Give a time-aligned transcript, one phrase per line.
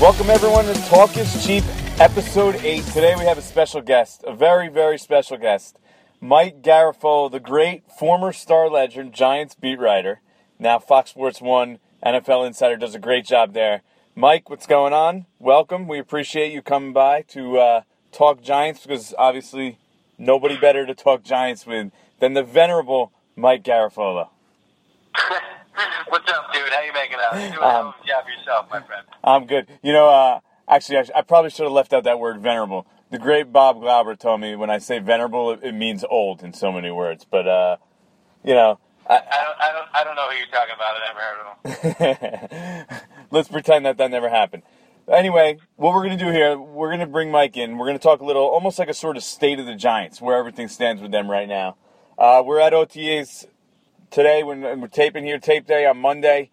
[0.00, 1.62] Welcome everyone to Talk is Cheap,
[2.00, 2.86] episode 8.
[2.86, 5.78] Today we have a special guest, a very, very special guest.
[6.22, 10.22] Mike Garafolo, the great former Star-Ledger, Giants beat writer,
[10.58, 13.82] now Fox Sports 1 NFL Insider, does a great job there.
[14.14, 15.26] Mike, what's going on?
[15.38, 15.86] Welcome.
[15.86, 19.76] We appreciate you coming by to uh, talk Giants because obviously
[20.16, 24.30] nobody better to talk Giants with than the venerable Mike Garafolo.
[26.20, 26.68] What's up, dude?
[26.68, 27.32] How you making out?
[27.32, 29.06] You doing of a job yourself, my friend.
[29.24, 29.66] I'm good.
[29.82, 32.86] You know, uh, actually, I, I probably should have left out that word venerable.
[33.10, 36.52] The great Bob Glauber told me when I say venerable, it, it means old in
[36.52, 37.24] so many words.
[37.24, 37.76] But, uh,
[38.44, 40.94] you know, I, I don't, I don't, I don't know who you're talking about.
[40.94, 43.00] I never heard of him.
[43.30, 44.62] let's pretend that that never happened.
[45.10, 47.78] Anyway, what we're going to do here, we're going to bring Mike in.
[47.78, 50.20] We're going to talk a little, almost like a sort of state of the Giants,
[50.20, 51.76] where everything stands with them right now.
[52.18, 53.46] Uh, we're at OTAs
[54.10, 56.50] today when we're taping here, tape day on Monday.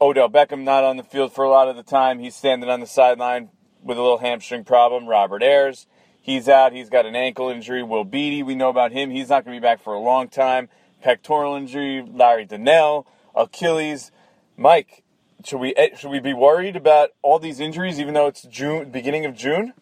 [0.00, 2.18] Odell Beckham not on the field for a lot of the time.
[2.18, 3.50] He's standing on the sideline
[3.82, 5.06] with a little hamstring problem.
[5.06, 5.86] Robert Ayers,
[6.20, 6.72] he's out.
[6.72, 7.82] He's got an ankle injury.
[7.82, 9.10] Will Beatty, we know about him.
[9.10, 10.68] He's not going to be back for a long time.
[11.00, 12.04] Pectoral injury.
[12.06, 14.10] Larry Donnell, Achilles.
[14.56, 15.02] Mike,
[15.44, 18.90] should we eh, should we be worried about all these injuries, even though it's June,
[18.90, 19.72] beginning of June?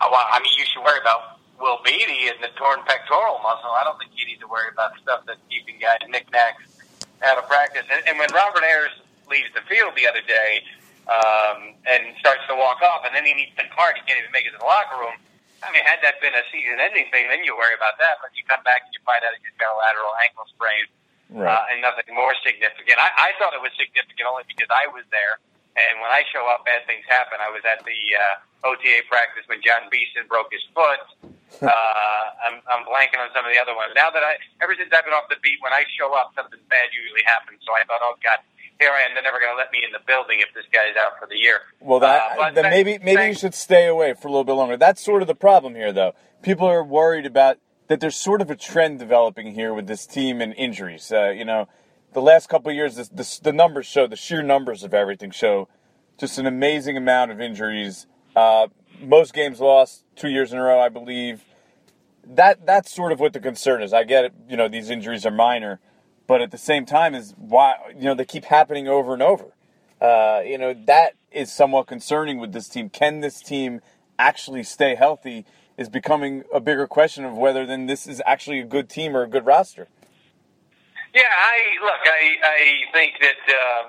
[0.00, 3.70] Oh, well, I mean, you should worry about Will Beatty and the torn pectoral muscle.
[3.74, 6.62] I don't think you need to worry about stuff that's keeping guys knickknacks
[7.26, 7.84] out of practice.
[7.90, 8.94] And, and when Robert Ayers
[9.26, 10.62] leaves the field the other day
[11.10, 14.30] um, and starts to walk off, and then he needs the cart, he can't even
[14.30, 15.18] make it to the locker room.
[15.58, 18.22] I mean, had that been a season-ending thing, then you worry about that.
[18.22, 20.86] But you come back and you find out he's got a lateral ankle sprain
[21.28, 21.44] Right.
[21.44, 22.96] uh, and nothing more significant.
[22.96, 25.36] I, I thought it was significant only because I was there.
[25.90, 27.38] And when I show up, bad things happen.
[27.38, 31.02] I was at the uh, OTA practice when Jon Beason broke his foot.
[31.58, 31.66] Uh,
[32.44, 33.90] I'm, I'm blanking on some of the other ones.
[33.96, 36.60] Now that I, ever since I've been off the beat, when I show up, something
[36.68, 37.58] bad usually happens.
[37.66, 38.38] So I thought, oh God,
[38.78, 39.14] here I am.
[39.14, 41.36] They're never going to let me in the building if this guy's out for the
[41.36, 41.60] year.
[41.80, 44.52] Well, that Uh, then thank- maybe maybe you should stay away for a little bit
[44.52, 44.76] longer.
[44.76, 46.12] That's sort of the problem here, though.
[46.42, 47.56] People are worried about
[47.88, 47.98] that.
[48.00, 51.10] There's sort of a trend developing here with this team and injuries.
[51.10, 51.66] Uh, you know,
[52.12, 55.68] the last couple years, the numbers show the sheer numbers of everything show
[56.18, 58.06] just an amazing amount of injuries.
[58.34, 58.68] Uh,
[59.00, 61.44] most games lost two years in a row, I believe.
[62.26, 63.92] That that's sort of what the concern is.
[63.92, 64.34] I get it.
[64.48, 65.80] You know, these injuries are minor,
[66.26, 69.46] but at the same time, is why you know they keep happening over and over.
[70.00, 72.90] Uh, you know that is somewhat concerning with this team.
[72.90, 73.80] Can this team
[74.18, 75.46] actually stay healthy?
[75.78, 79.22] Is becoming a bigger question of whether then this is actually a good team or
[79.22, 79.86] a good roster.
[81.14, 82.02] Yeah, I look.
[82.04, 82.60] I I
[82.92, 83.84] think that um,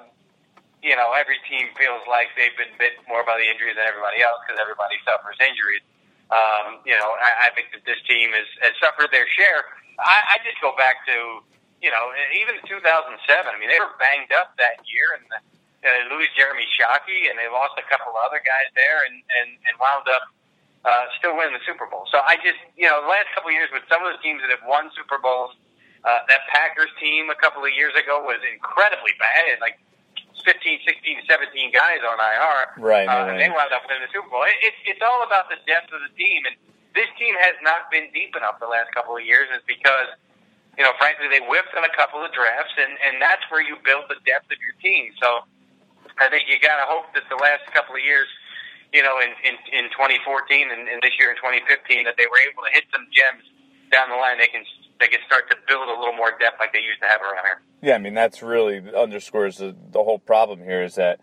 [0.81, 4.24] you know every team feels like they've been bit more by the injuries than everybody
[4.24, 5.84] else because everybody suffers injuries.
[6.31, 9.66] Um, you know, I, I think that this team has, has suffered their share.
[9.97, 11.44] I, I just go back to
[11.84, 12.03] you know
[12.40, 13.19] even 2007.
[13.19, 15.44] I mean, they were banged up that year, and uh,
[15.84, 19.74] they lose Jeremy Shockey, and they lost a couple other guys there, and and, and
[19.75, 20.24] wound up
[20.88, 22.07] uh, still winning the Super Bowl.
[22.13, 24.40] So I just you know the last couple of years with some of the teams
[24.40, 25.51] that have won Super Bowls.
[25.99, 29.51] Uh, that Packers team a couple of years ago was incredibly bad.
[29.51, 29.75] It like
[30.47, 32.79] 15, 16, 17 guys on IR.
[32.79, 34.47] Right, Uh, right, and they wound up winning the Super Bowl.
[34.47, 36.47] It, it's it's all about the depth of the team.
[36.47, 36.55] And
[36.95, 39.51] this team has not been deep enough the last couple of years.
[39.51, 40.07] It's because,
[40.79, 42.73] you know, frankly, they whiffed on a couple of drafts.
[42.79, 45.11] And, and that's where you build the depth of your team.
[45.19, 45.43] So
[46.17, 48.27] I think you got to hope that the last couple of years,
[48.95, 50.23] you know, in, in, in 2014
[50.71, 53.43] and, and this year in 2015, that they were able to hit some gems
[53.91, 54.39] down the line.
[54.39, 54.63] They can
[54.99, 57.45] they can start to build a little more depth like they used to have around
[57.45, 57.61] here.
[57.81, 61.19] Yeah, I mean that's really underscores the, the whole problem here is that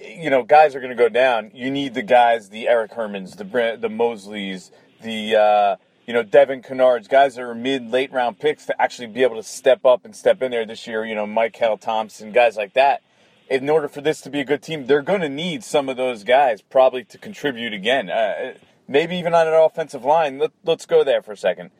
[0.00, 1.50] you know guys are going to go down.
[1.54, 3.44] You need the guys, the Eric Hermans, the
[3.80, 4.70] the Mosleys,
[5.02, 5.76] the uh,
[6.06, 9.36] you know Devin Kennards, guys that are mid late round picks to actually be able
[9.36, 11.04] to step up and step in there this year.
[11.04, 13.02] You know Mykkele Thompson, guys like that.
[13.48, 15.96] In order for this to be a good team, they're going to need some of
[15.96, 18.10] those guys probably to contribute again.
[18.10, 18.54] Uh,
[18.88, 20.38] maybe even on an offensive line.
[20.38, 21.70] Let, let's go there for a second.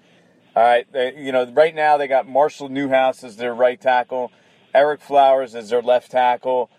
[0.56, 4.32] All right, they, you know, right now they got Marshall Newhouse as their right tackle,
[4.74, 6.70] Ereck Flowers as their left tackle.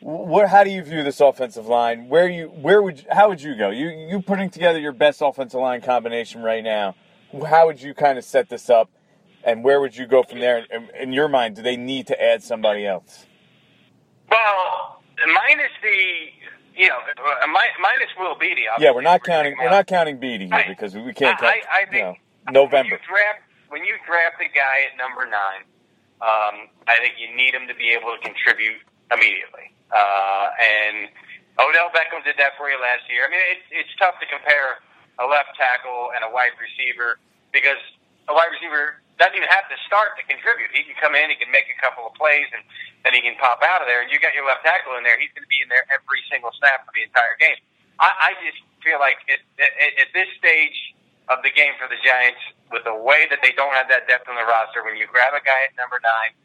[0.00, 0.48] What?
[0.48, 2.08] How do you view this offensive line?
[2.08, 2.46] Where you?
[2.46, 3.04] Where would?
[3.10, 3.68] How would you go?
[3.68, 6.96] You you putting together your best offensive line combination right now?
[7.46, 8.90] How would you kind of set this up,
[9.44, 10.64] and where would you go from there?
[10.70, 13.26] In, in your mind, do they need to add somebody else?
[14.30, 18.62] Well, minus the you know uh, minus Will Beatty.
[18.78, 19.54] Yeah, we're not counting.
[19.58, 21.40] We're not counting Beatty here because we can't.
[21.42, 22.16] I, I, I think you know,
[22.50, 22.98] November.
[22.98, 25.64] When you draft when you draft a guy at number nine,
[26.20, 29.72] um, I think you need him to be able to contribute immediately.
[29.88, 31.08] Uh, and
[31.56, 33.24] Odell Beckham did that for you last year.
[33.24, 34.80] I mean, it's it's tough to compare
[35.20, 37.20] a left tackle and a wide receiver
[37.52, 37.80] because
[38.28, 40.72] a wide receiver doesn't even have to start to contribute.
[40.72, 42.64] He can come in, he can make a couple of plays, and
[43.04, 44.00] then he can pop out of there.
[44.00, 46.24] And you got your left tackle in there; he's going to be in there every
[46.32, 47.60] single snap for the entire game.
[48.00, 50.76] I, I just feel like at, at, at this stage
[51.32, 54.28] of the game for the Giants, with the way that they don't have that depth
[54.28, 56.36] on the roster, when you grab a guy at number nine,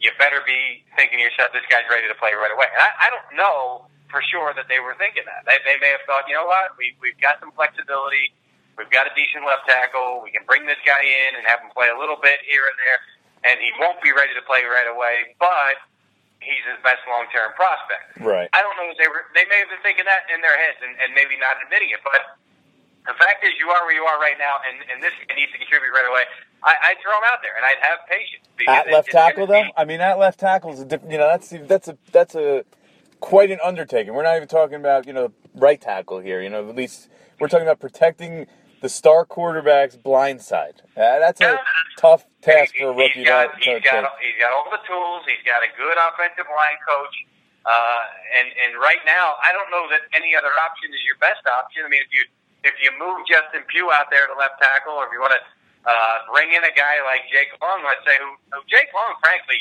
[0.00, 3.06] you better be thinking to yourself, "This guy's ready to play right away." And I,
[3.06, 5.48] I don't know for sure that they were thinking that.
[5.48, 8.36] They, they may have thought, you know what, we, we've got some flexibility.
[8.76, 10.20] We've got a decent left tackle.
[10.20, 12.76] We can bring this guy in and have him play a little bit here and
[12.76, 12.98] there,
[13.48, 15.80] and he won't be ready to play right away, but
[16.44, 18.20] he's his best long term prospect.
[18.20, 18.48] Right.
[18.52, 19.28] I don't know if they were.
[19.32, 22.00] They may have been thinking that in their heads and, and maybe not admitting it,
[22.04, 22.36] but
[23.06, 25.58] the fact is, you are where you are right now, and, and this needs to
[25.58, 26.22] contribute right away.
[26.62, 28.46] I, I'd throw him out there, and I'd have patience.
[28.68, 31.12] At left tackle, though, I mean, at left tackle is a different.
[31.12, 32.64] You know, that's that's a that's a
[33.18, 34.14] quite an undertaking.
[34.14, 36.40] We're not even talking about you know right tackle here.
[36.40, 37.08] You know, at least
[37.40, 38.46] we're talking about protecting
[38.82, 40.82] the star quarterback's blind side.
[40.96, 41.58] Uh, that's a
[41.98, 43.22] tough task for a rookie.
[43.22, 45.22] He's got, he's, got, he's got all the tools.
[45.26, 47.16] He's got a good offensive line coach.
[47.62, 48.02] Uh,
[48.38, 51.86] and and right now, I don't know that any other option is your best option.
[51.86, 52.26] I mean, if you
[52.62, 55.42] if you move Justin Pugh out there to left tackle, or if you want to
[55.86, 59.58] uh, bring in a guy like Jake Long, let's say, who, who Jake Long, frankly,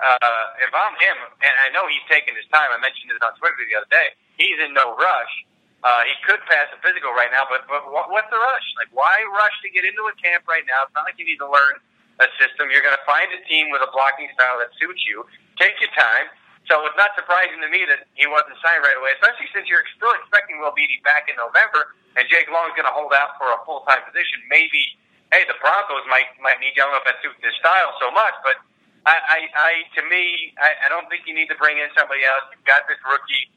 [0.00, 3.32] uh, if I'm him, and I know he's taking his time, I mentioned it on
[3.40, 5.34] Twitter the other day, he's in no rush.
[5.82, 8.66] Uh, he could pass a physical right now, but, but what, what's the rush?
[8.78, 10.86] Like, why rush to get into a camp right now?
[10.86, 11.74] It's not like you need to learn
[12.22, 12.70] a system.
[12.70, 15.26] You're going to find a team with a blocking style that suits you.
[15.58, 16.30] Take your time.
[16.70, 19.82] So it's not surprising to me that he wasn't signed right away, especially since you're
[19.98, 23.50] still expecting Will Beatty back in November, and Jake Long's going to hold out for
[23.50, 24.38] a full time position.
[24.46, 24.94] Maybe,
[25.34, 26.78] hey, the Broncos might might need.
[26.78, 27.10] I don't know if
[27.42, 28.62] his style so much, but
[29.04, 32.22] I, I, I to me, I, I don't think you need to bring in somebody
[32.22, 32.46] else.
[32.54, 33.50] You've got this rookie.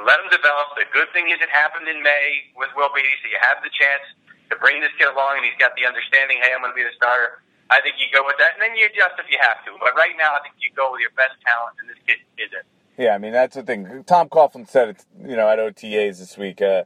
[0.00, 0.74] Let him develop.
[0.74, 3.70] The good thing is it happened in May with Will Beatty, so you have the
[3.70, 4.02] chance
[4.50, 6.40] to bring this kid along, and he's got the understanding.
[6.42, 7.43] Hey, I'm going to be the starter.
[7.70, 9.72] I think you go with that, and then you adjust if you have to.
[9.80, 12.52] But right now, I think you go with your best talent, and this kid is
[12.52, 12.66] it.
[12.96, 14.04] Yeah, I mean that's the thing.
[14.06, 16.62] Tom Coughlin said it, you know, at OTAs this week.
[16.62, 16.84] Uh,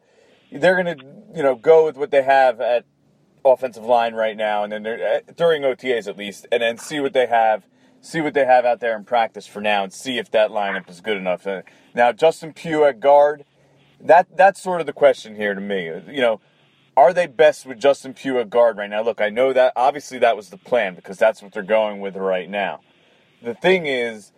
[0.51, 1.05] they're going to,
[1.35, 2.85] you know, go with what they have at
[3.45, 7.01] offensive line right now, and then they're uh, during OTAs at least, and then see
[7.01, 7.67] what they have,
[8.01, 10.89] see what they have out there in practice for now, and see if that lineup
[10.89, 11.47] is good enough.
[11.47, 11.63] Uh,
[11.95, 13.45] now, Justin Pugh at guard,
[14.01, 15.87] that that's sort of the question here to me.
[15.87, 16.41] You know,
[16.99, 19.03] are they best with Justin Pugh at guard right now?
[19.03, 22.17] Look, I know that obviously that was the plan because that's what they're going with
[22.17, 22.81] right now.
[23.41, 24.33] The thing is,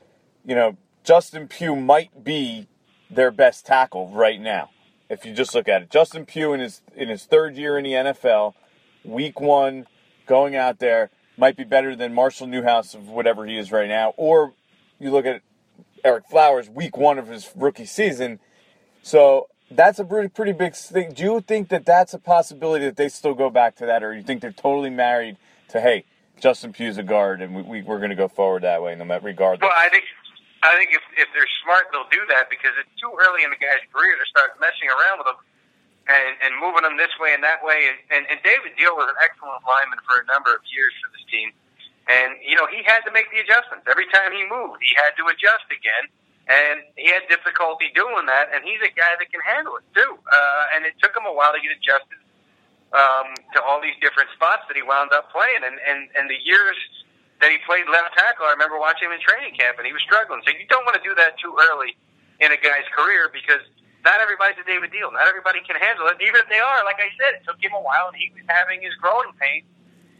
[0.44, 2.68] you know, Justin Pugh might be
[3.10, 4.70] their best tackle right now.
[5.08, 7.84] If you just look at it, Justin Pugh in his in his third year in
[7.84, 8.54] the NFL
[9.04, 9.86] week one,
[10.26, 14.12] going out there, might be better than Marshall Newhouse of whatever he is right now.
[14.16, 14.52] Or
[14.98, 15.40] you look at
[16.04, 18.38] Ereck Flowers, week one of his rookie season.
[19.02, 21.12] So that's a pretty pretty big thing.
[21.12, 24.14] Do you think that that's a possibility that they still go back to that, or
[24.14, 25.36] you think they're totally married
[25.68, 26.04] to hey,
[26.40, 29.04] Justin Pugh's a guard, and we, we are going to go forward that way, no
[29.04, 29.62] matter regardless?
[29.62, 30.04] Well, I think
[30.62, 33.60] I think if if they're smart, they'll do that because it's too early in the
[33.60, 35.38] guy's career to start messing around with him
[36.10, 37.86] and, and moving them this way and that way.
[37.86, 41.08] And, and, and David Diehl was an excellent lineman for a number of years for
[41.14, 41.54] this team.
[42.10, 43.86] And, you know, he had to make the adjustments.
[43.86, 46.10] Every time he moved, he had to adjust again.
[46.50, 48.50] And he had difficulty doing that.
[48.50, 50.18] And he's a guy that can handle it, too.
[50.18, 52.18] Uh, and it took him a while to get adjusted
[52.90, 55.62] um, to all these different spots that he wound up playing.
[55.62, 56.74] And, and, and the years
[57.38, 60.02] that he played left tackle, I remember watching him in training camp, and he was
[60.02, 60.42] struggling.
[60.42, 61.94] So you don't want to do that too early
[62.42, 63.62] in a guy's career because–
[64.04, 65.12] not everybody's a David Diehl.
[65.12, 66.16] Not everybody can handle it.
[66.24, 68.44] Even if they are, like I said, it took him a while, and he was
[68.48, 69.68] having his growing pains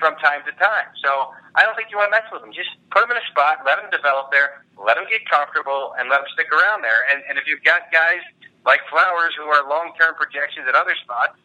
[0.00, 0.90] from time to time.
[1.04, 2.50] So I don't think you want to mess with him.
[2.50, 6.08] Just put him in a spot, let him develop there, let him get comfortable, and
[6.08, 7.06] let him stick around there.
[7.12, 8.24] And, and if you've got guys
[8.64, 11.36] like Flowers who are long-term projections at other spots,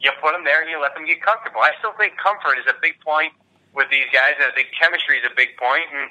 [0.00, 1.60] you put them there and you let them get comfortable.
[1.60, 3.36] I still think comfort is a big point
[3.76, 5.86] with these guys, and I think chemistry is a big point.
[5.92, 6.10] And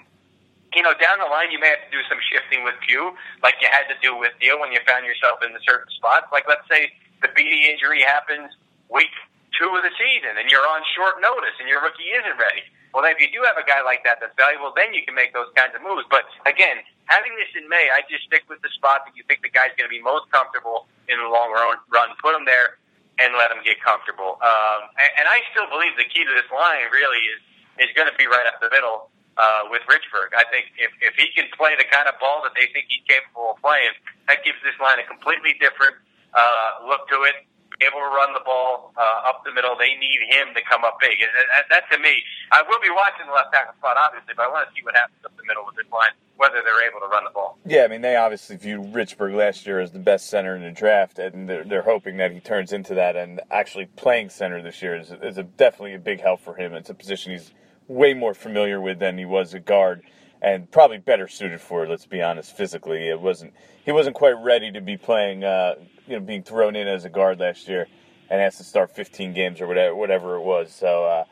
[0.75, 3.55] you know, down the line, you may have to do some shifting with Pugh, like
[3.63, 6.27] you had to do with Diehl when you found yourself in the certain spots.
[6.31, 8.51] Like, let's say the Beatty injury happens
[8.91, 9.13] week
[9.57, 12.63] two of the season, and you're on short notice, and your rookie isn't ready.
[12.93, 15.13] Well, then if you do have a guy like that that's valuable, then you can
[15.13, 16.07] make those kinds of moves.
[16.07, 19.43] But again, having this in May, I just stick with the spot that you think
[19.43, 21.77] the guy's going to be most comfortable in the long run.
[21.91, 22.79] Run, put him there,
[23.19, 24.39] and let him get comfortable.
[24.39, 27.41] Um, and, and I still believe the key to this line really is
[27.77, 30.33] is going to be right up the middle uh, with Richburg.
[30.33, 33.05] I think if, if he can play the kind of ball that they think he's
[33.05, 33.93] capable of playing,
[34.25, 35.93] that gives this line a completely different
[36.33, 37.45] uh, look to it.
[37.79, 39.77] Able to run the ball uh, up the middle.
[39.77, 41.21] They need him to come up big.
[41.21, 44.47] And that, that to me, I will be watching the left tackle spot, obviously, but
[44.47, 46.99] I want to see what happens up the middle with this line, whether they're able
[47.01, 47.57] to run the ball.
[47.65, 50.71] Yeah, I mean, they obviously viewed Richburg last year as the best center in the
[50.71, 53.15] draft, and they're, they're hoping that he turns into that.
[53.15, 56.73] And actually playing center this year is, is a, definitely a big help for him.
[56.73, 57.51] It's a position he's
[57.87, 60.01] way more familiar with than he was a guard
[60.41, 61.89] and probably better suited for it.
[61.89, 63.53] Let's be honest, physically, it wasn't
[63.85, 65.75] he wasn't quite ready to be playing, uh,
[66.07, 67.87] you know, being thrown in as a guard last year,
[68.29, 70.73] and has to start 15 games or whatever, whatever it was.
[70.73, 71.23] So uh,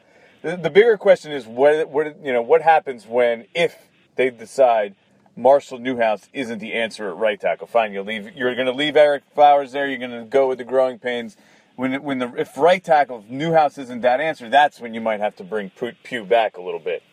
[0.42, 3.76] the, the bigger question is what, what you know, what happens when if
[4.16, 4.96] they decide
[5.36, 7.68] Marshall Newhouse isn't the answer at right tackle?
[7.68, 8.36] Fine, you leave.
[8.36, 9.88] You're going to leave Eric Flowers there.
[9.88, 11.36] You're going to go with the growing pains
[11.76, 15.36] when when the if right tackle Newhouse isn't that answer, that's when you might have
[15.38, 15.72] to bring
[16.04, 17.04] Pugh back a little bit.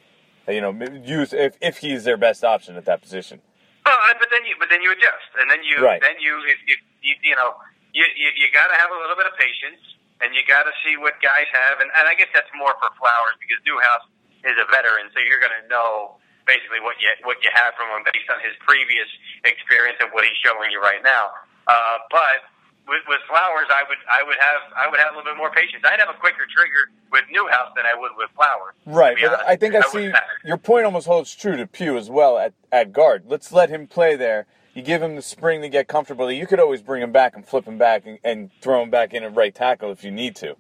[0.49, 0.73] You know,
[1.05, 3.41] use if if he's their best option at that position.
[3.85, 6.01] Oh, but then you but then you adjust, and then you right.
[6.01, 7.59] then you if, if you, you know
[7.93, 9.83] you you, you got to have a little bit of patience,
[10.25, 12.89] and you got to see what guys have, and, and I guess that's more for
[12.97, 14.07] Flowers because Newhouse
[14.43, 17.91] is a veteran, so you're going to know basically what you what you have from
[17.95, 19.07] him based on his previous
[19.45, 21.31] experience and what he's showing you right now.
[21.69, 22.43] Uh, but
[22.89, 25.51] with, with Flowers, I would I would have I would have a little bit more
[25.51, 25.85] patience.
[25.85, 28.75] I'd have a quicker trigger with Newhouse than I would with Flowers.
[28.87, 29.45] Right, but honest.
[29.47, 30.13] I think I, I see
[30.45, 33.25] your point almost holds true to Pugh as well at, at guard.
[33.27, 34.47] Let's let him play there.
[34.75, 36.31] You give him the spring to get comfortable.
[36.33, 39.13] You could always bring him back and flip him back and, and throw him back
[39.13, 40.57] in at right tackle if you need to.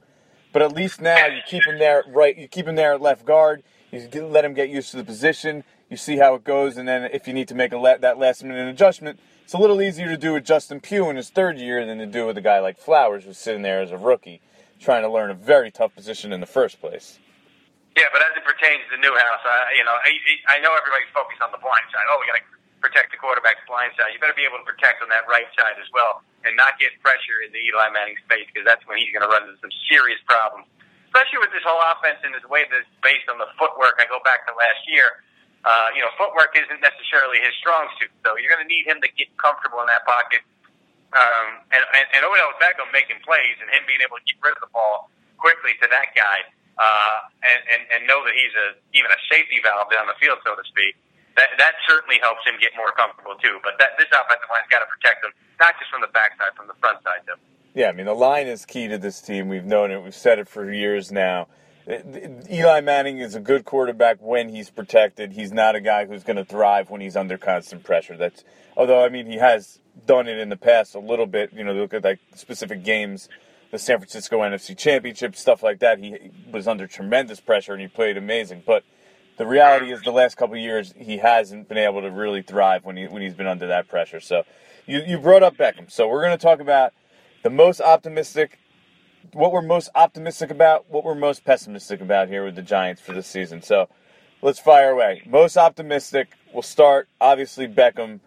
[0.53, 2.37] But at least now you keep him there right.
[2.37, 3.63] You keep him there at left guard.
[3.91, 5.65] You let him get used to the position.
[5.89, 8.43] You see how it goes, and then if you need to make a that last
[8.43, 11.85] minute adjustment, it's a little easier to do with Justin Pugh in his third year
[11.85, 14.41] than to do with a guy like Flowers who's sitting there as a rookie
[14.81, 17.19] trying to learn a very tough position in the first place.
[17.97, 21.43] Yeah, but as it pertains to Newhouse, I, you know, I, I know everybody's focused
[21.45, 22.09] on the blind side.
[22.09, 24.11] Oh, we got to protect the quarterback's blind side.
[24.11, 26.93] You better be able to protect on that right side as well, and not get
[27.01, 29.73] pressure in the Eli Manning space because that's when he's going to run into some
[29.87, 30.67] serious problems.
[31.09, 34.01] Especially with this whole offense and the way that it's based on the footwork.
[34.01, 35.23] I go back to last year
[35.63, 38.99] uh, you know, footwork isn't necessarily his strong suit, so you're going to need him
[38.99, 40.43] to get comfortable in that pocket.
[41.15, 44.59] Um, and, and, and Odell Beckham making plays and him being able to get rid
[44.59, 46.39] of the ball quickly to that guy,
[46.81, 50.41] uh, and, and, and know that he's a even a safety valve down the field,
[50.43, 50.99] so to speak.
[51.37, 53.59] That that certainly helps him get more comfortable too.
[53.63, 56.67] But that this offensive line's got to protect him, not just from the backside, from
[56.67, 57.41] the front side too.
[57.75, 59.49] Yeah, I mean the line is key to this team.
[59.49, 60.03] We've known it.
[60.03, 61.49] We've said it for years now.
[61.89, 61.99] Uh,
[62.51, 65.33] Eli Manning is a good quarterback when he's protected.
[65.33, 68.17] He's not a guy who's going to thrive when he's under constant pressure.
[68.17, 68.45] That's
[68.77, 71.53] although I mean he has done it in the past a little bit.
[71.53, 73.29] You know, look at like specific games,
[73.71, 75.99] the San Francisco NFC Championship stuff like that.
[75.99, 78.63] He was under tremendous pressure and he played amazing.
[78.67, 78.85] But
[79.39, 82.97] the reality is, the last couple years he hasn't been able to really thrive when
[82.97, 84.21] he when he's been under that pressure.
[84.21, 84.45] So
[84.87, 85.91] you you brought up Beckham.
[85.91, 86.93] So we're going to talk about
[87.43, 88.59] the most optimistic
[89.33, 93.13] what we're most optimistic about, what we're most pessimistic about here with the Giants for
[93.13, 93.63] this season.
[93.63, 93.89] So
[94.43, 95.23] let's fire away.
[95.27, 98.21] Most optimistic, we'll start obviously Beckham.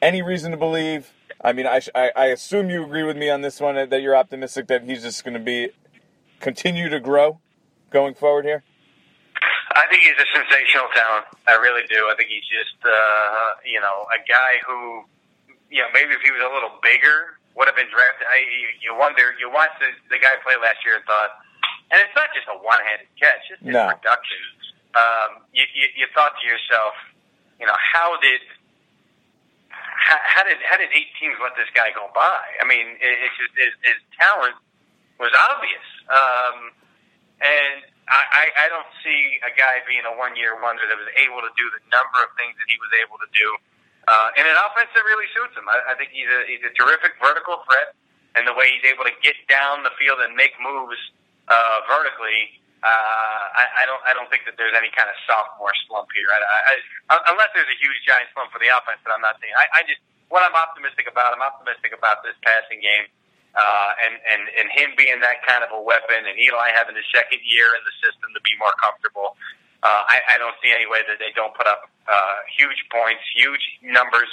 [0.00, 1.12] Any reason to believe?
[1.40, 4.16] I mean, I, I, I assume you agree with me on this one that you're
[4.16, 5.70] optimistic that he's just going to be
[6.40, 7.40] continue to grow
[7.90, 8.64] going forward here.
[9.72, 11.26] I think he's a sensational talent.
[11.48, 12.08] I really do.
[12.08, 15.04] I think he's just, uh, you know, a guy who,
[15.72, 18.24] you know, maybe if he was a little bigger, would have been drafted.
[18.28, 19.36] I, you, you wonder.
[19.36, 21.36] You watched the, the guy play last year and thought,
[21.92, 23.92] and it's not just a one-handed catch; it's his no.
[23.92, 24.40] production.
[24.96, 26.96] Um, you, you, you thought to yourself,
[27.60, 28.40] you know, how did
[29.68, 32.40] how, how did how did eight teams let this guy go by?
[32.60, 34.56] I mean, it, it's just his, his talent
[35.20, 36.72] was obvious, um,
[37.40, 41.52] and I, I, don't see a guy being a one-year wonder that was able to
[41.54, 43.46] do the number of things that he was able to do
[44.08, 45.70] uh, and an offense that really suits him.
[45.70, 47.94] I, I think he's a he's a terrific vertical threat,
[48.34, 50.98] and the way he's able to get down the field and make moves
[51.46, 52.58] uh, vertically.
[52.82, 54.02] Uh, I, I don't.
[54.02, 56.26] I don't think that there's any kind of sophomore slump here.
[56.34, 56.58] I, I,
[57.14, 59.54] I, unless there's a huge giant slump for the offense, but I'm not seeing.
[59.54, 60.02] I, I just
[60.34, 61.30] what I'm optimistic about.
[61.30, 63.06] I'm optimistic about this passing game,
[63.52, 67.06] uh, and and and him being that kind of a weapon, and Eli having his
[67.12, 69.36] second year in the system to be more comfortable
[69.82, 73.22] uh, I, I don't see any way that they don't put up uh, huge points,
[73.34, 74.28] huge numbers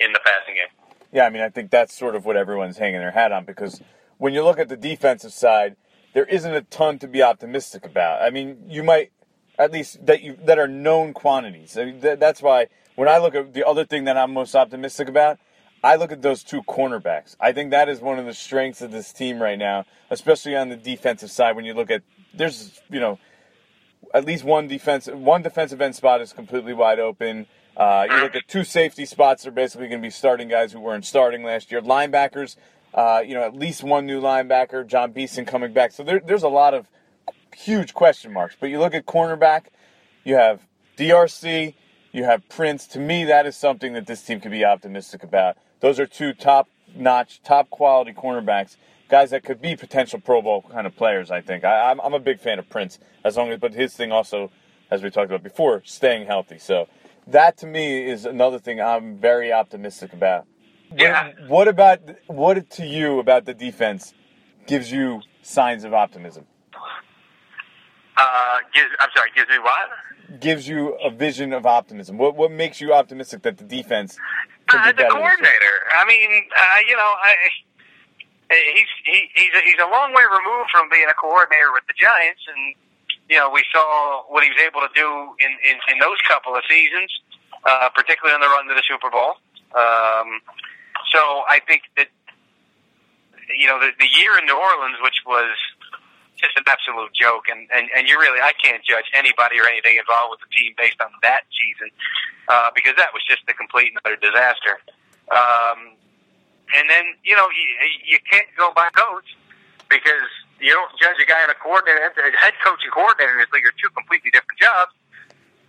[0.00, 0.72] in the passing game.
[1.12, 3.80] Yeah, I mean, I think that's sort of what everyone's hanging their hat on because
[4.18, 5.76] when you look at the defensive side,
[6.14, 8.22] there isn't a ton to be optimistic about.
[8.22, 9.12] I mean, you might
[9.58, 11.76] at least that you that are known quantities.
[11.76, 14.54] I mean, th- that's why when I look at the other thing that I'm most
[14.54, 15.38] optimistic about,
[15.84, 17.36] I look at those two cornerbacks.
[17.38, 20.70] I think that is one of the strengths of this team right now, especially on
[20.70, 21.56] the defensive side.
[21.56, 23.18] When you look at there's you know
[24.14, 27.46] at least one defense one defensive end spot is completely wide open.
[27.76, 30.80] Uh, you look at two safety spots; are basically going to be starting guys who
[30.80, 31.82] weren't starting last year.
[31.82, 32.56] Linebackers,
[32.94, 35.92] uh, you know, at least one new linebacker, Jon Beason coming back.
[35.92, 36.88] So there, there's a lot of
[37.54, 38.56] huge question marks.
[38.58, 39.66] But you look at cornerback,
[40.24, 41.74] you have DRC,
[42.10, 42.86] you have Prince.
[42.86, 45.58] To me, that is something that this team could be optimistic about.
[45.84, 48.78] Those are two top notch, top quality cornerbacks,
[49.10, 51.30] guys that could be potential Pro Bowl kind of players.
[51.30, 53.92] I think I, I'm, I'm a big fan of Prince, as long as, but his
[53.92, 54.50] thing also,
[54.90, 56.58] as we talked about before, staying healthy.
[56.58, 56.88] So
[57.26, 60.46] that to me is another thing I'm very optimistic about.
[60.96, 61.32] Yeah.
[61.48, 64.14] What, about what to you about the defense
[64.66, 66.46] gives you signs of optimism?
[68.16, 70.40] Uh, gives, I'm sorry, gives me what?
[70.40, 72.16] Gives you a vision of optimism.
[72.16, 74.16] What what makes you optimistic that the defense
[74.68, 75.76] Uh, the coordinator.
[75.92, 77.36] I mean, uh, you know, I,
[78.50, 81.94] he's he, he's a, he's a long way removed from being a coordinator with the
[81.96, 82.74] Giants, and
[83.28, 86.56] you know, we saw what he was able to do in in, in those couple
[86.56, 87.12] of seasons,
[87.64, 89.36] uh, particularly on the run to the Super Bowl.
[89.76, 90.40] Um,
[91.12, 92.08] so I think that
[93.52, 95.52] you know the, the year in New Orleans, which was
[96.36, 99.96] just an absolute joke, and, and and you really I can't judge anybody or anything
[99.96, 101.90] involved with the team based on that season
[102.48, 104.80] uh, because that was just a complete and utter disaster.
[105.30, 105.96] Um,
[106.74, 107.66] and then you know you,
[108.04, 109.28] you can't go by coach
[109.88, 110.28] because
[110.60, 113.50] you don't judge a guy in a coordinator, a head coach and coordinator in this
[113.52, 114.92] league are two completely different jobs.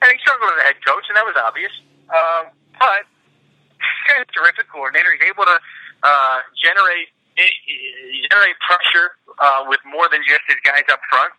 [0.02, 1.74] And he struggled as a head coach, and that was obvious.
[2.12, 3.04] Um, but
[4.08, 5.12] he's a terrific coordinator.
[5.18, 5.58] He's able to
[6.04, 11.34] uh, generate generate pressure uh, with more than just his guys up front.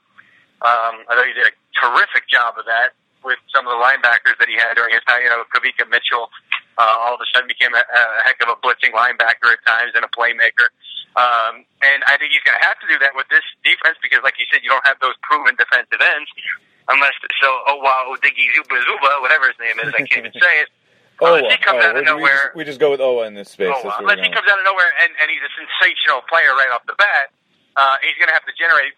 [0.64, 4.38] Um, I thought he did a terrific job of that with some of the linebackers
[4.40, 5.20] that he had during his time.
[5.20, 6.30] You know, Kawika Mitchell
[6.78, 9.92] uh, all of a sudden became a, a heck of a blitzing linebacker at times
[9.96, 10.72] and a playmaker.
[11.16, 14.20] Um, and I think he's going to have to do that with this defense because,
[14.20, 16.28] like you said, you don't have those proven defensive ends
[16.88, 17.48] unless so.
[17.72, 20.68] Oh wow, Diggy Zuba Zuba, whatever his name is, I can't even say it.
[21.16, 22.52] Oh, Unless he comes out of we, nowhere.
[22.54, 23.72] we just go with Owa in this space.
[23.72, 26.52] Oh, uh, where unless he comes out of nowhere and, and he's a sensational player
[26.52, 27.32] right off the bat,
[27.76, 28.96] uh, he's going to have to generate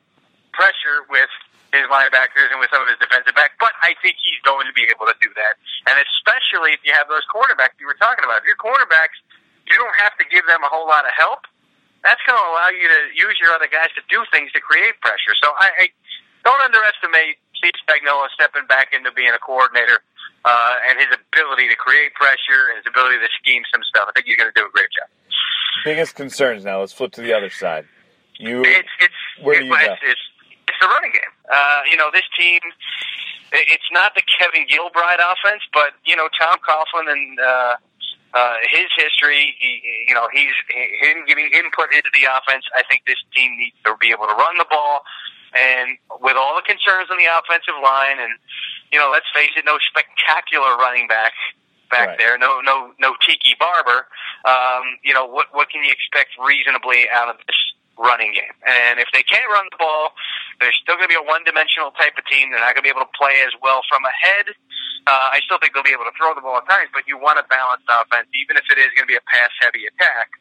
[0.54, 1.30] pressure with
[1.74, 3.52] his linebackers and with some of his defensive backs.
[3.60, 6.96] But I think he's going to be able to do that, and especially if you
[6.96, 8.40] have those quarterbacks you were talking about.
[8.40, 9.20] If your quarterbacks,
[9.68, 11.44] you don't have to give them a whole lot of help.
[12.06, 14.96] That's going to allow you to use your other guys to do things to create
[15.02, 15.34] pressure.
[15.42, 15.86] So I, I
[16.46, 20.00] don't underestimate Steve Spagnuolo stepping back into being a coordinator
[20.46, 24.08] uh, and his ability to create pressure and his ability to scheme some stuff.
[24.08, 25.10] I think he's going to do a great job.
[25.84, 26.80] Biggest concerns now.
[26.80, 27.86] Let's flip to the other side.
[28.38, 30.20] You, It's it's Where it- you it's, it's
[30.68, 31.34] it's the running game.
[31.50, 32.60] Uh, you know, this team.
[33.50, 37.74] It's not the Kevin Gilbride offense, but you know Tom Coughlin and uh,
[38.34, 39.56] uh, his history.
[39.58, 40.52] He, you know, he's
[41.00, 42.64] him giving input into the offense.
[42.76, 45.00] I think this team needs to be able to run the ball,
[45.56, 48.36] and with all the concerns on the offensive line, and
[48.92, 51.32] you know, let's face it, no spectacular running back
[51.90, 52.18] back Right.
[52.18, 52.36] there.
[52.36, 54.06] No, no, no Tiki Barber.
[54.44, 57.56] Um, you know, what what can you expect reasonably out of this
[57.98, 58.54] running game?
[58.64, 60.14] And if they can't run the ball,
[60.62, 62.50] they're still going to be a one-dimensional type of team.
[62.50, 64.54] They're not going to be able to play as well from ahead.
[65.06, 67.18] Uh, I still think they'll be able to throw the ball at times, but you
[67.18, 70.38] want a balanced offense, even if it is going to be a pass-heavy attack.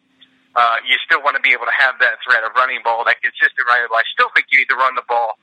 [0.58, 3.22] Uh, you still want to be able to have that threat of running ball, that
[3.22, 4.02] consistent running ball.
[4.02, 5.38] I still think you need to run the ball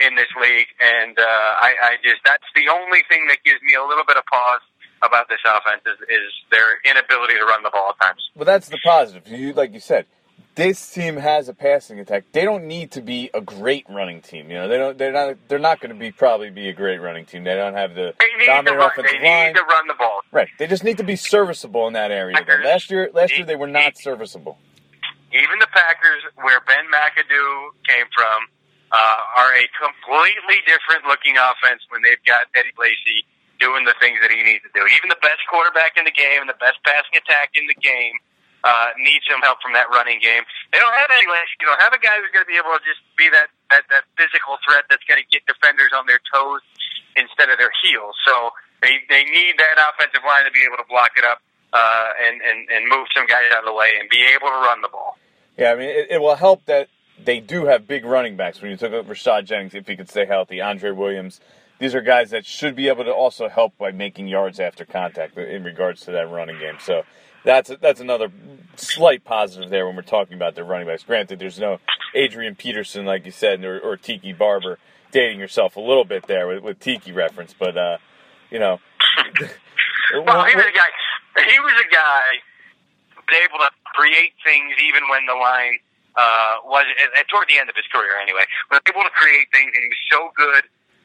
[0.00, 3.74] in this league, and uh, I, I just that's the only thing that gives me
[3.74, 4.64] a little bit of pause
[5.02, 8.18] about this offense is, is their inability to run the ball at times.
[8.34, 9.28] But that's the positive.
[9.28, 10.06] You like you said,
[10.54, 12.24] this team has a passing attack.
[12.32, 14.50] They don't need to be a great running team.
[14.50, 14.96] You know, they don't.
[14.98, 15.36] They're not.
[15.48, 17.44] They're not going to be probably be a great running team.
[17.44, 18.90] They don't have the They need to dominant run.
[18.90, 19.46] offensive They line.
[19.48, 20.20] need to run the ball.
[20.32, 20.48] Right.
[20.58, 22.36] They just need to be serviceable in that area.
[22.46, 22.62] though.
[22.64, 24.58] Last year, last year they were not serviceable.
[25.32, 28.46] Even the Packers, where Ben McAdoo came from,
[28.92, 33.26] uh, are a completely different looking offense when they've got Eddie Lacy
[33.58, 34.86] doing the things that he needs to do.
[34.94, 38.14] Even the best quarterback in the game and the best passing attack in the game
[38.64, 38.96] uh,
[39.28, 40.42] some help from that running game.
[40.72, 41.52] They don't have Lacy.
[41.60, 43.84] You don't have a guy who's going to be able to just be that, that,
[43.92, 46.64] that physical threat that's going to get defenders on their toes
[47.16, 48.16] instead of their heels.
[48.24, 48.50] So
[48.80, 52.40] they, they need that offensive line to be able to block it up uh, and,
[52.40, 54.88] and, and move some guys out of the way and be able to run the
[54.88, 55.20] ball.
[55.56, 56.88] Yeah, I mean, it, it will help that
[57.22, 58.60] they do have big running backs.
[58.60, 61.40] When you took up Rashad Jennings, if he could stay healthy, Andre Williams,
[61.78, 65.36] these are guys that should be able to also help by making yards after contact
[65.36, 66.76] in regards to that running game.
[66.80, 67.02] So
[67.44, 68.30] that's that's another
[68.76, 71.04] slight positive there when we're talking about their running backs.
[71.04, 71.78] Granted, there's no
[72.14, 74.78] Adrian Peterson, like you said, or, or Tiki Barber.
[75.12, 77.98] Dating yourself a little bit there with, with Tiki reference, but uh,
[78.50, 78.80] you know.
[80.12, 80.86] Well, he was a guy.
[81.48, 82.38] He was a guy
[83.32, 85.78] able to create things even when the line
[86.16, 88.20] uh, was at, toward the end of his career.
[88.20, 90.64] Anyway, was able to create things, and he was so good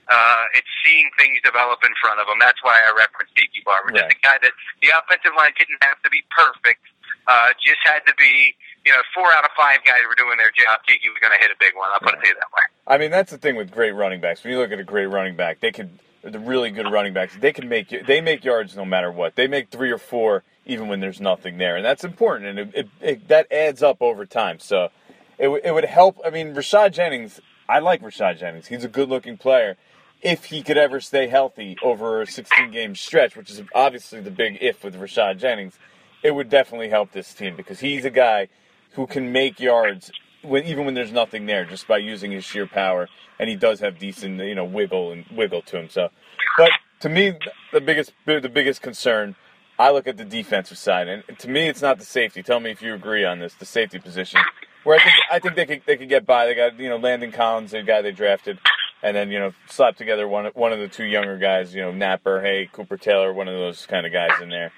[0.10, 2.42] Uh, it's seeing things develop in front of him.
[2.42, 3.92] That's why I referenced Tiki Barber.
[3.94, 4.18] Just Right.
[4.18, 6.82] a guy that the offensive line didn't have to be perfect.
[7.28, 10.50] Uh, just had to be, you know, four out of five guys were doing their
[10.50, 10.80] job.
[10.88, 11.90] Tiki was going to hit a big one.
[11.94, 12.66] I'll put it to you that way.
[12.88, 14.44] I mean, that's the thing with great running backs.
[14.44, 15.92] When you look at a great running back, they could
[16.24, 17.38] the really good running backs.
[17.40, 19.36] They can make they make yards no matter what.
[19.36, 22.50] They make three or four even when there's nothing there, and that's important.
[22.50, 24.60] And it, it, it that adds up over time.
[24.60, 24.90] So
[25.38, 26.20] it w- it would help.
[26.26, 27.40] I mean, Rashad Jennings.
[27.70, 28.66] I like Rashad Jennings.
[28.68, 29.78] He's a good looking player.
[30.22, 34.32] If he could ever stay healthy over a 16 game stretch, which is obviously the
[34.32, 35.80] big if with Rashad Jennings,
[36.24, 38.50] it would definitely help this team because he's a guy
[38.94, 42.68] who can make yards when even when there's nothing there, just by using his sheer
[42.68, 43.08] power,
[43.40, 45.90] and he does have decent you know wiggle and wiggle to him.
[45.90, 46.10] So,
[46.58, 47.38] but to me,
[47.72, 49.36] the biggest the biggest concern,
[49.78, 52.44] I look at the defensive side, and to me, it's not the safety.
[52.44, 54.42] Tell me if you agree on this, the safety position,
[54.84, 56.46] where I think I think they could they could get by.
[56.46, 58.60] They got you know Landon Collins, the guy they drafted.
[59.02, 61.92] And then you know, slap together one one of the two younger guys, you know,
[61.92, 64.72] Napper, Hey, Cooper Taylor, one of those kind of guys in there,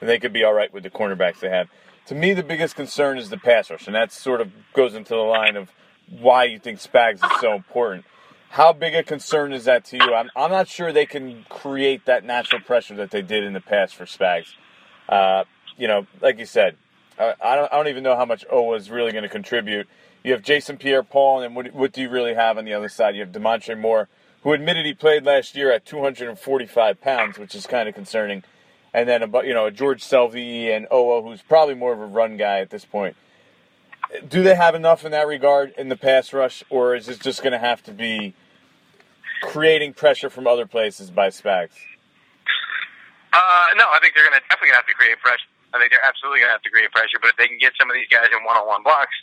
[0.00, 1.68] and they could be all right with the cornerbacks they have
[2.06, 5.14] to me, the biggest concern is the pass rush, and that sort of goes into
[5.14, 5.70] the line of
[6.08, 8.04] why you think Spags is so important.
[8.50, 10.14] How big a concern is that to you?
[10.14, 13.60] I'm, I'm not sure they can create that natural pressure that they did in the
[13.60, 14.54] past for Spags.
[15.08, 15.44] Uh,
[15.76, 16.76] you know, like you said,
[17.18, 19.88] I, I, don't, I don't even know how much Owa is really going to contribute.
[20.26, 23.14] You have Jason Pierre-Paul, and what, what do you really have on the other side?
[23.14, 24.08] You have Damontre Moore,
[24.42, 28.42] who admitted he played last year at 245 pounds, which is kind of concerning
[28.96, 32.38] and then about you know George Selvie and Owa, who's probably more of a run
[32.38, 33.14] guy at this point.
[34.26, 37.42] Do they have enough in that regard in the pass rush, or is it just
[37.42, 38.34] going to have to be
[39.42, 41.76] creating pressure from other places by Spags?
[43.32, 45.44] Uh, no, I think they're going to definitely have to create pressure.
[45.74, 47.18] I think they're absolutely going to have to create pressure.
[47.20, 49.14] But if they can get some of these guys in one-on-one blocks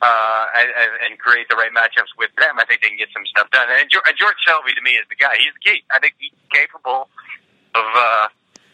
[0.00, 0.68] uh, and,
[1.04, 3.68] and create the right matchups with them, I think they can get some stuff done.
[3.68, 5.36] And George, Selvie, to me, is the guy.
[5.36, 5.82] He's the key.
[5.90, 7.08] I think he's capable
[7.74, 7.86] of.
[7.94, 8.28] Uh,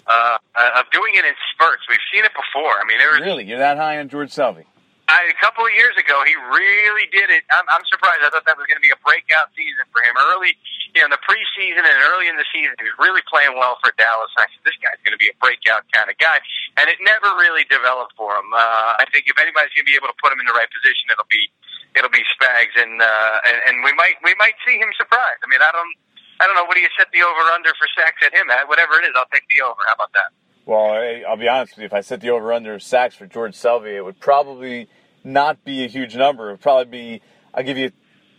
[0.06, 0.36] uh,
[0.76, 1.80] of doing it in spurts.
[1.88, 2.76] We've seen it before.
[2.76, 4.66] I mean, there Really, you're that high on George Selvie?
[5.04, 7.44] I, a couple of years ago, he really did it.
[7.52, 8.24] I'm, I'm surprised.
[8.24, 10.16] I thought that was going to be a breakout season for him.
[10.16, 10.56] Early,
[10.96, 13.76] you know, in the preseason and early in the season, he was really playing well
[13.84, 14.32] for Dallas.
[14.40, 16.40] I said, this guy's going to be a breakout kind of guy,
[16.80, 18.48] and it never really developed for him.
[18.56, 20.70] Uh, I think if anybody's going to be able to put him in the right
[20.72, 21.52] position, it'll be
[22.00, 25.36] it'll be Spags, and uh, and, and we might we might see him surprise.
[25.44, 25.94] I mean, I don't.
[26.40, 26.66] I don't know.
[26.66, 28.66] What do you set the over under for sacks at him at?
[28.66, 29.78] Whatever it is, I'll take the over.
[29.86, 30.32] How about that?
[30.66, 31.86] Well, I- I'll be honest with you.
[31.86, 34.88] If I set the over under sacks for George Selvie, it would probably
[35.22, 36.48] not be a huge number.
[36.48, 36.84] It would probably
[37.18, 37.22] be,
[37.52, 37.92] I'll give you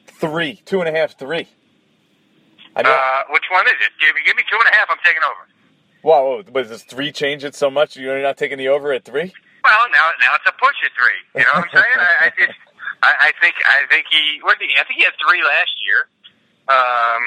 [0.08, 1.48] three, two and a half, three.
[2.76, 2.92] I know.
[2.92, 3.92] Uh, which one is it?
[4.00, 4.88] Give, give me two and a half.
[4.90, 5.48] I'm taking over.
[6.04, 7.96] Wow, but does three change it so much?
[7.98, 9.34] You're not taking the over at three?
[9.64, 11.42] Well, now now it's a push at three.
[11.42, 11.98] You know what I'm saying?
[11.98, 12.60] I, I just
[13.02, 14.76] I, I think I think he what did he?
[14.78, 16.06] I think he had three last year.
[16.70, 17.24] Um,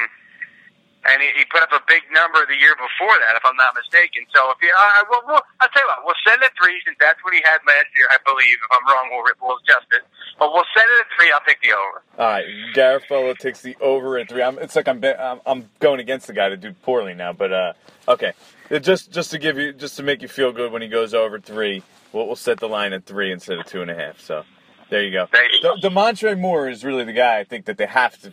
[1.07, 3.75] and he, he put up a big number the year before that, if I'm not
[3.79, 4.27] mistaken.
[4.35, 6.97] So if you, uh, well, we'll, I'll tell you what, we'll send it three since
[7.01, 8.57] that's what he had last year, I believe.
[8.59, 10.03] If I'm wrong, we'll we'll adjust it.
[10.39, 11.31] But we'll send it at three.
[11.33, 11.99] I'll take the over.
[12.19, 14.43] All right, Garafolo takes the over at three.
[14.43, 17.53] I'm, it's like I'm, I'm I'm going against the guy to do poorly now, but
[17.53, 17.73] uh,
[18.09, 18.33] okay.
[18.71, 21.15] It just just to give you just to make you feel good when he goes
[21.15, 21.83] over three,
[22.13, 24.21] we'll, we'll set the line at three instead of two and a half.
[24.21, 24.45] So
[24.91, 25.27] there you go.
[25.33, 25.63] There you.
[25.81, 28.33] De- Damontre Moore is really the guy I think that they have to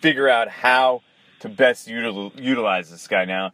[0.00, 1.02] figure out how
[1.44, 3.52] to best util- utilize this guy now.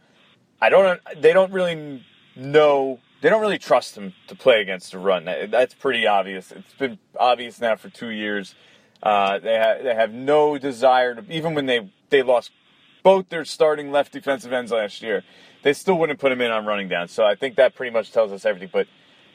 [0.63, 1.01] I don't.
[1.17, 2.05] They don't really
[2.37, 3.01] know.
[3.21, 5.25] They don't really trust him to play against the run.
[5.25, 6.53] That- That's pretty obvious.
[6.53, 8.55] It's been obvious now for two years.
[9.03, 11.25] Uh, they have they have no desire to.
[11.33, 12.53] Even when they they lost
[13.03, 15.25] both their starting left defensive ends last year,
[15.65, 17.09] they still wouldn't put him in on running down.
[17.09, 18.71] So I think that pretty much tells us everything.
[18.73, 18.87] But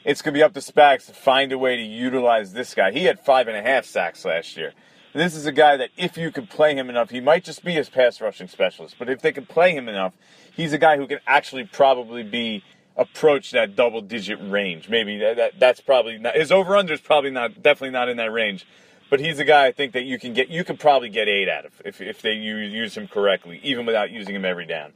[0.04, 2.92] it's gonna be up to Spags to find a way to utilize this guy.
[2.92, 4.72] He had five and a half sacks last year.
[5.16, 7.72] This is a guy that if you could play him enough, he might just be
[7.72, 8.96] his pass rushing specialist.
[8.98, 10.12] But if they could play him enough,
[10.54, 12.62] he's a guy who can actually probably be
[12.98, 14.90] approach that double digit range.
[14.90, 18.18] Maybe that, that that's probably not his over under is probably not definitely not in
[18.18, 18.66] that range.
[19.08, 21.48] But he's a guy I think that you can get you could probably get eight
[21.48, 24.92] out of if if they you use him correctly, even without using him every down.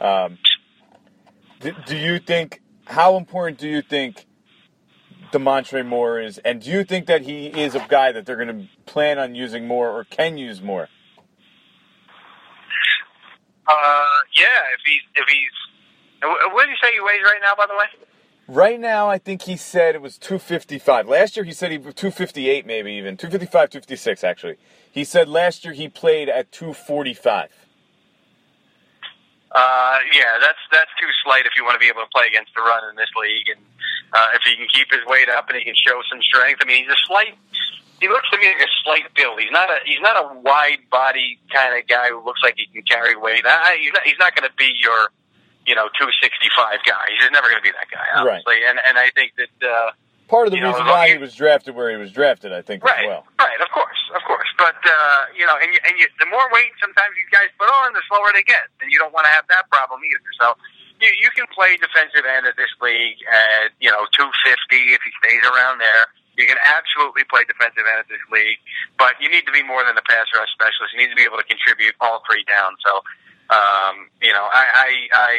[0.00, 0.38] Um,
[1.58, 4.24] do, do you think how important do you think
[5.32, 8.48] Damontre Moore is, and do you think that he is a guy that they're going
[8.48, 10.88] to plan on using more or can use more?
[13.66, 13.74] Uh,
[14.34, 16.22] yeah, if he's if he's.
[16.52, 17.54] What did you say he weighs right now?
[17.54, 17.84] By the way.
[18.48, 21.06] Right now, I think he said it was 255.
[21.06, 24.24] Last year, he said he 258, maybe even 255, 256.
[24.24, 24.56] Actually,
[24.90, 27.50] he said last year he played at 245.
[29.50, 32.52] Uh, yeah, that's that's too slight if you want to be able to play against
[32.54, 33.60] the run in this league, and
[34.12, 36.60] uh, if he can keep his weight up and he can show some strength.
[36.60, 37.32] I mean, he's a slight
[38.00, 39.40] he looks to me like a slight build.
[39.40, 42.66] He's not a he's not a wide body kind of guy who looks like he
[42.66, 43.44] can carry weight.
[43.44, 45.10] I, he's not, he's not going to be your
[45.66, 47.10] you know two sixty five guy.
[47.10, 48.54] He's never going to be that guy, obviously.
[48.54, 48.70] Right.
[48.70, 49.66] And and I think that.
[49.66, 49.90] Uh,
[50.28, 52.84] Part of the reason know, why he was drafted where he was drafted, I think,
[52.84, 53.24] right, as well.
[53.38, 53.87] Right, of course.
[54.58, 57.70] But uh, you know, and you, and you, the more weight sometimes these guys put
[57.70, 60.30] on, the slower they get, and you don't want to have that problem either.
[60.34, 60.58] So
[60.98, 65.00] you, you can play defensive end at this league at you know two fifty if
[65.06, 66.10] he stays around there.
[66.34, 68.58] You can absolutely play defensive end at this league,
[68.98, 70.94] but you need to be more than a pass rush specialist.
[70.94, 72.78] You need to be able to contribute all three downs.
[72.86, 73.02] So,
[73.50, 75.32] um, you know, I, I, I,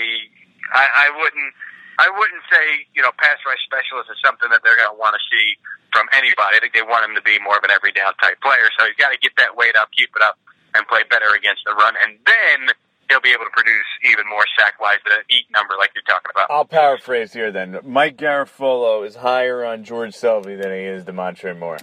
[0.75, 1.55] I, I wouldn't
[1.99, 5.19] I wouldn't say, you know, pass rush specialist is something that they're going to want
[5.19, 5.59] to see
[5.91, 6.55] from anybody.
[6.55, 8.71] I think they want him to be more of an every down type player.
[8.79, 10.39] So he's got to get that weight up, keep it up,
[10.73, 11.99] and play better against the run.
[11.99, 12.71] And then
[13.11, 16.31] he'll be able to produce even more sack wise, the eat number like you're talking
[16.31, 16.47] about.
[16.47, 17.79] I'll paraphrase here then.
[17.83, 21.79] Mike Garafolo is higher on George Selvie than he is Damontre Moore.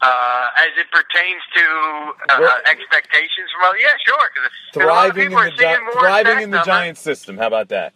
[0.00, 1.64] Uh, as it pertains to
[2.30, 4.30] uh, expectations from other, yeah, sure.
[4.30, 7.36] Cause thriving in the, Gi- thriving in the Giants system.
[7.36, 7.94] How about that?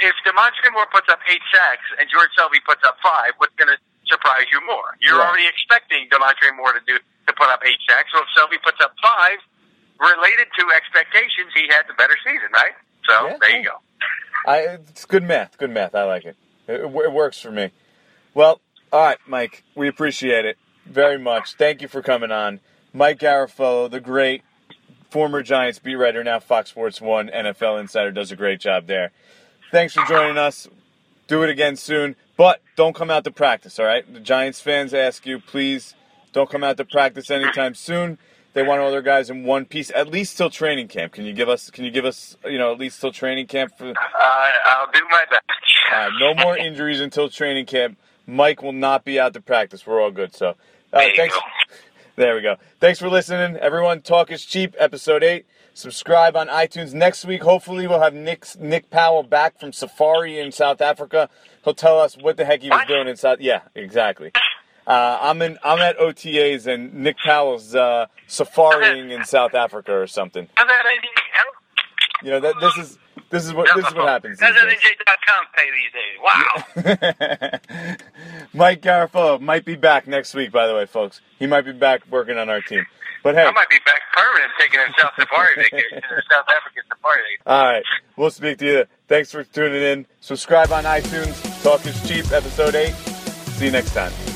[0.00, 3.70] If Damontre Moore puts up eight sacks and George Selvie puts up five, what's going
[3.70, 4.96] to surprise you more?
[5.00, 5.28] You're right.
[5.28, 8.10] already expecting Damontre Moore to do to put up eight sacks.
[8.14, 9.38] So if Selvie puts up five,
[9.98, 12.74] related to expectations, he had the better season, right?
[13.08, 13.76] So yeah, there you go.
[14.46, 15.58] I, it's good math.
[15.58, 15.94] Good math.
[15.94, 16.36] I like it.
[16.68, 16.80] it.
[16.82, 17.70] It works for me.
[18.34, 18.60] Well,
[18.92, 19.64] all right, Mike.
[19.74, 21.54] We appreciate it very much.
[21.54, 22.60] Thank you for coming on.
[22.92, 24.42] Mike Garafolo, the great
[25.10, 29.12] former Giants beat writer, now Fox Sports One NFL insider, does a great job there.
[29.70, 30.68] Thanks for joining us.
[31.26, 32.16] Do it again soon.
[32.36, 34.10] But don't come out to practice, all right?
[34.12, 35.94] The Giants fans ask you, please
[36.32, 38.18] don't come out to practice anytime soon.
[38.52, 41.12] They want all their guys in one piece, at least till training camp.
[41.12, 41.70] Can you give us?
[41.70, 42.36] Can you give us?
[42.44, 43.72] You know, at least till training camp.
[43.76, 43.94] For uh,
[44.66, 45.42] I'll do my best.
[45.94, 47.98] uh, no more injuries until training camp.
[48.26, 49.86] Mike will not be out to practice.
[49.86, 50.34] We're all good.
[50.34, 50.54] So,
[50.92, 51.34] uh, thanks.
[51.34, 51.40] Go.
[52.16, 52.56] There we go.
[52.80, 54.00] Thanks for listening, everyone.
[54.00, 55.44] Talk is cheap, episode eight.
[55.74, 56.94] Subscribe on iTunes.
[56.94, 61.28] Next week, hopefully, we'll have Nick, Nick Powell back from Safari in South Africa.
[61.62, 63.40] He'll tell us what the heck he was doing in South.
[63.40, 64.32] Yeah, exactly.
[64.86, 65.58] Uh, I'm in.
[65.62, 70.48] I'm at OTAs, and Nick Powell's uh, safaring in South Africa or something.
[72.22, 72.98] You know that this is
[73.30, 74.38] this is what this is what happens.
[74.38, 76.18] That's NJ.com pay these days.
[76.22, 77.88] Wow.
[78.54, 80.52] Mike Garafolo might be back next week.
[80.52, 82.86] By the way, folks, he might be back working on our team.
[83.22, 87.22] But hey, I might be back permanent taking a South Safari vacation, South African Safari.
[87.46, 87.82] All right,
[88.16, 88.84] we'll speak to you.
[89.08, 90.06] Thanks for tuning in.
[90.20, 91.62] Subscribe on iTunes.
[91.62, 92.94] Talk is cheap, episode eight.
[92.94, 94.35] See you next time.